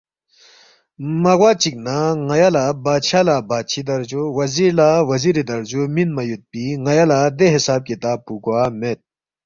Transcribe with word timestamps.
مہ 1.21 1.33
گوا 1.39 1.51
چِک 1.61 1.75
نہ 1.85 1.95
ن٘یا 2.27 2.49
لہ 2.55 2.63
بادشاہ 2.85 3.25
لہ 3.27 3.35
بادشی 3.49 3.81
درجو، 3.87 4.23
وزیر 4.37 4.71
لہ 4.79 4.89
وزیری 5.09 5.43
درجو 5.49 5.81
مِنما 5.95 6.21
یودپی 6.29 6.63
ن٘یا 6.83 7.05
لہ 7.09 7.19
دے 7.37 7.47
حساب 7.55 7.81
کتاب 7.89 8.17
پو 8.25 8.33
گوا 8.43 8.63
مید 8.79 8.99